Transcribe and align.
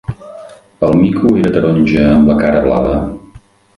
El 0.87 0.95
mico 1.01 1.33
era 1.41 1.51
taronja 1.57 2.07
amb 2.15 2.33
la 2.33 2.39
cara 2.41 2.65
blava. 2.65 2.97